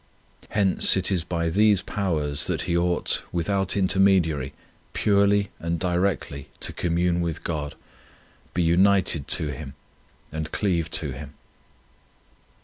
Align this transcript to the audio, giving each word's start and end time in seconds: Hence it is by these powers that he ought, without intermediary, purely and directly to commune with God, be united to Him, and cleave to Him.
Hence 0.49 0.97
it 0.97 1.11
is 1.11 1.23
by 1.23 1.49
these 1.51 1.83
powers 1.83 2.47
that 2.47 2.63
he 2.63 2.75
ought, 2.75 3.21
without 3.31 3.77
intermediary, 3.77 4.51
purely 4.93 5.51
and 5.59 5.79
directly 5.79 6.47
to 6.61 6.73
commune 6.73 7.21
with 7.21 7.43
God, 7.43 7.75
be 8.55 8.63
united 8.63 9.27
to 9.27 9.49
Him, 9.49 9.75
and 10.31 10.51
cleave 10.51 10.89
to 10.89 11.11
Him. 11.11 11.35